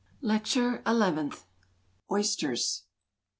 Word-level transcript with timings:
LECTURE 0.23 0.81
ELEVENTH. 0.87 1.45
OYSTERS. 2.09 2.85